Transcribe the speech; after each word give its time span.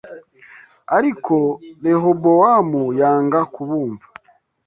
Ariko 0.97 1.35
Rehobowamu 1.83 2.83
yanga 2.99 3.39
kubumva 3.53 4.07